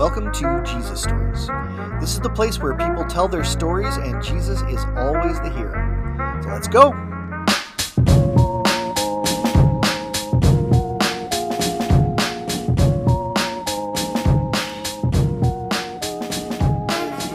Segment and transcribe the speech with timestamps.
[0.00, 1.46] Welcome to Jesus Stories.
[2.00, 5.76] This is the place where people tell their stories and Jesus is always the hero.
[6.42, 6.92] So let's go.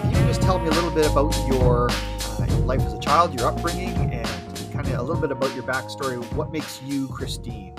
[0.01, 3.39] Can you just tell me a little bit about your uh, life as a child,
[3.39, 4.27] your upbringing, and
[4.73, 6.17] kind of a little bit about your backstory?
[6.33, 7.75] What makes you Christine?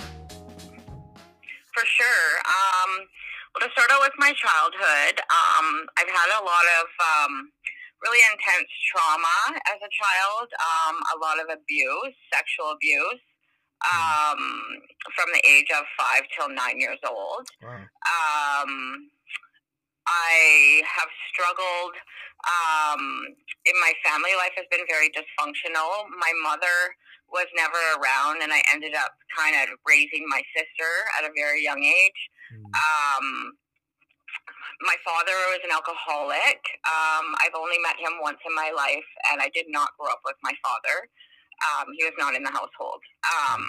[4.06, 7.50] Well, to start out with my childhood, um, I've had a lot of um,
[8.02, 13.22] really intense trauma as a child, um, a lot of abuse, sexual abuse,
[13.84, 14.40] um,
[15.14, 17.48] from the age of five till nine years old.
[17.62, 17.74] Wow.
[17.74, 19.10] Um,
[20.06, 21.94] I have struggled.
[22.46, 23.34] Um,
[23.66, 26.06] in my family, life has been very dysfunctional.
[26.20, 26.94] My mother
[27.32, 31.64] was never around, and I ended up kind of raising my sister at a very
[31.64, 32.30] young age.
[32.54, 32.70] Mm.
[32.70, 33.58] Um,
[34.82, 36.60] my father was an alcoholic.
[36.84, 40.20] Um, I've only met him once in my life, and I did not grow up
[40.24, 41.08] with my father.
[41.64, 43.00] Um, he was not in the household.
[43.24, 43.64] Um,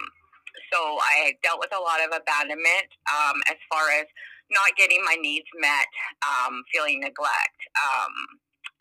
[0.73, 4.07] so I dealt with a lot of abandonment um, as far as
[4.51, 5.87] not getting my needs met,
[6.23, 8.13] um, feeling neglect, um,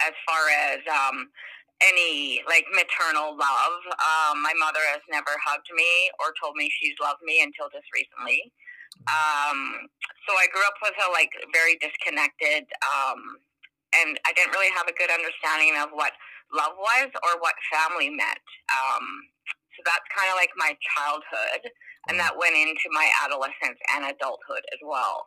[0.02, 1.30] as far as um,
[1.82, 3.78] any like maternal love.
[4.02, 7.86] Um, my mother has never hugged me or told me she's loved me until just
[7.94, 8.52] recently.
[9.06, 9.90] Um,
[10.26, 13.38] so I grew up with a like very disconnected, um,
[14.02, 16.12] and I didn't really have a good understanding of what
[16.52, 18.42] love was or what family meant.
[18.72, 19.04] Um,
[19.76, 21.70] so that's kind of like my childhood,
[22.08, 25.26] and that went into my adolescence and adulthood as well.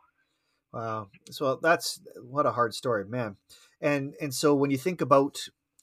[0.72, 1.08] Wow.
[1.30, 3.36] So that's what a hard story, man.
[3.80, 5.38] And and so when you think about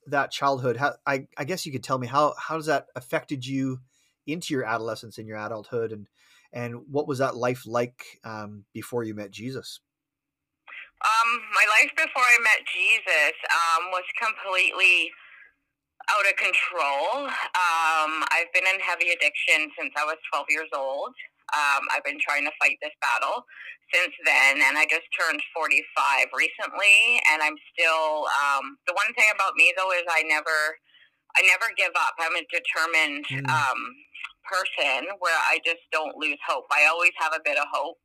[0.06, 3.46] that childhood, how I, I guess you could tell me how how does that affected
[3.46, 3.80] you
[4.26, 6.08] into your adolescence and your adulthood and
[6.58, 9.79] and what was that life like um, before you met Jesus?
[11.06, 15.12] Um, my life before I met Jesus um, was completely
[16.09, 17.29] out of control.
[17.29, 21.13] Um, I've been in heavy addiction since I was 12 years old.
[21.53, 23.46] Um, I've been trying to fight this battle
[23.94, 28.28] since then, and I just turned 45 recently, and I'm still.
[28.34, 30.59] Um, the one thing about me though is I never,
[31.38, 32.17] I never give up.
[32.19, 33.47] I'm a determined Mm.
[33.47, 33.79] um,
[34.50, 36.66] person where I just don't lose hope.
[36.72, 37.97] I always have a bit of hope,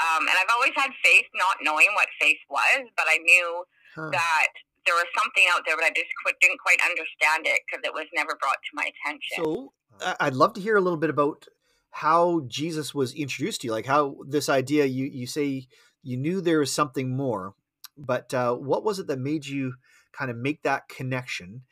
[0.00, 4.08] um, and I've always had faith, not knowing what faith was, but I knew Huh.
[4.12, 4.48] that
[4.86, 7.92] there was something out there, but I just qu- didn't quite understand it because it
[7.92, 9.44] was never brought to my attention.
[9.44, 9.72] So
[10.18, 11.46] I'd love to hear a little bit about
[11.90, 15.68] how Jesus was introduced to you, like how this idea you you say
[16.02, 17.54] you knew there was something more,
[17.96, 19.74] but uh, what was it that made you
[20.12, 21.62] kind of make that connection?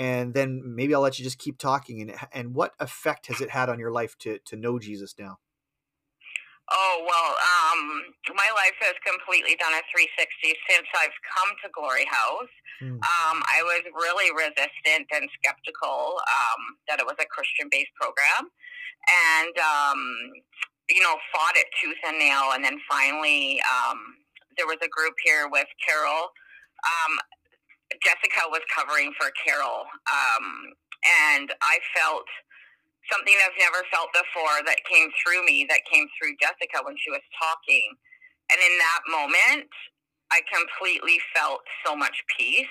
[0.00, 2.00] And then maybe I'll let you just keep talking.
[2.00, 5.38] And and what effect has it had on your life to to know Jesus now?
[6.72, 12.06] Oh, well, um, my life has completely done a 360 since I've come to Glory
[12.06, 12.54] House.
[12.78, 13.02] Hmm.
[13.02, 18.54] Um, I was really resistant and skeptical um, that it was a Christian based program.
[19.10, 20.00] And, um,
[20.88, 22.54] you know, fought it tooth and nail.
[22.54, 23.98] And then finally, um,
[24.56, 26.30] there was a group here with Carol.
[27.98, 29.84] Jessica was covering for Carol.
[30.06, 30.46] Um,
[31.34, 32.26] and I felt
[33.10, 37.10] something I've never felt before that came through me, that came through Jessica when she
[37.10, 37.82] was talking.
[38.52, 39.70] And in that moment,
[40.30, 42.66] I completely felt so much peace.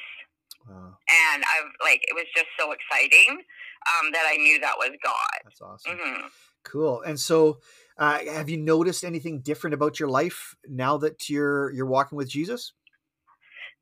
[0.67, 0.95] Wow,
[1.33, 3.43] And I've like, it was just so exciting
[3.89, 5.39] um, that I knew that was God.
[5.43, 5.97] that's awesome.
[5.97, 6.27] hmm
[6.63, 7.01] Cool.
[7.01, 7.59] And so,
[7.97, 12.29] uh, have you noticed anything different about your life now that you're you're walking with
[12.29, 12.73] Jesus?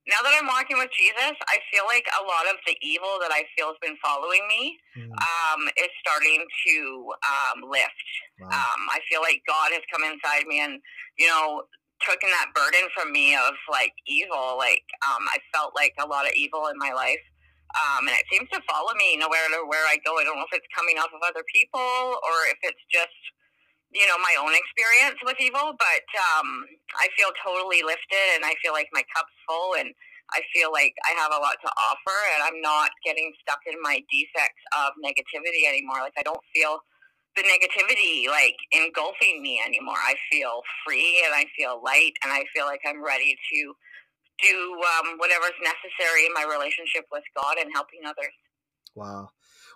[0.07, 3.31] Now that I'm walking with Jesus, I feel like a lot of the evil that
[3.31, 5.11] I feel has been following me Hmm.
[5.13, 6.75] um, is starting to
[7.27, 8.07] um, lift.
[8.39, 8.49] Wow.
[8.49, 10.79] um, I feel like God has come inside me and,
[11.19, 11.63] you know,
[12.01, 14.55] taken that burden from me of like evil.
[14.57, 17.21] Like, um, I felt like a lot of evil in my life.
[17.77, 20.17] Um, and it seems to follow me nowhere to where I go.
[20.17, 23.13] I don't know if it's coming off of other people or if it's just,
[23.91, 25.75] you know, my own experience with evil.
[25.77, 26.05] But
[26.37, 26.65] um,
[26.97, 29.91] I feel totally lifted and I feel like my cup's full and
[30.31, 33.81] I feel like I have a lot to offer and I'm not getting stuck in
[33.81, 35.99] my defects of negativity anymore.
[36.01, 36.79] Like, I don't feel
[37.35, 39.97] the negativity like engulfing me anymore.
[39.97, 43.73] I feel free and I feel light and I feel like I'm ready to
[44.43, 48.33] do um, whatever's necessary in my relationship with God and helping others.
[48.95, 49.29] Wow.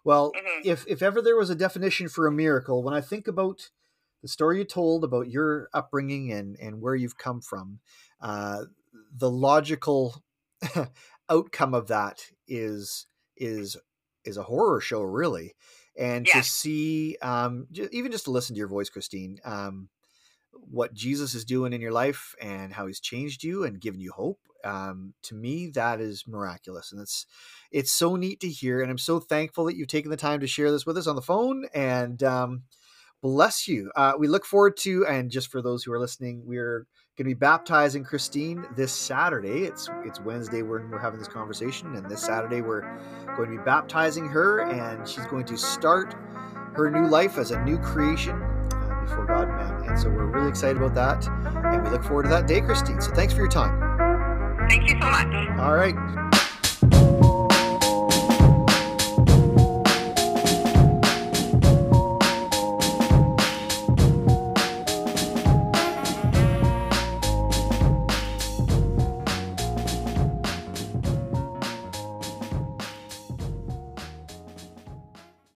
[0.03, 0.65] Well, Mhm.
[0.65, 3.69] if if ever there was a definition for a miracle, when I think about
[4.21, 7.79] the story you told about your upbringing and and where you've come from,
[8.19, 8.65] uh,
[9.11, 10.23] the logical
[11.29, 13.77] outcome of that is is
[14.23, 15.55] is a horror show, really.
[15.97, 19.89] And to see, um, even just to listen to your voice, Christine, um,
[20.51, 24.11] what Jesus is doing in your life and how He's changed you and given you
[24.11, 24.39] hope.
[24.63, 27.25] Um, to me, that is miraculous, and it's
[27.71, 28.81] it's so neat to hear.
[28.81, 31.15] And I'm so thankful that you've taken the time to share this with us on
[31.15, 31.65] the phone.
[31.73, 32.63] And um,
[33.21, 33.91] bless you.
[33.95, 36.85] Uh, we look forward to, and just for those who are listening, we're
[37.17, 39.63] going to be baptizing Christine this Saturday.
[39.63, 42.81] It's it's Wednesday when we're having this conversation, and this Saturday we're
[43.35, 46.15] going to be baptizing her, and she's going to start
[46.73, 49.89] her new life as a new creation uh, before God man.
[49.89, 51.27] And so we're really excited about that,
[51.65, 53.01] and we look forward to that day, Christine.
[53.01, 54.69] So thanks for your time.
[54.69, 55.59] Thank you so much.
[55.59, 56.20] All right.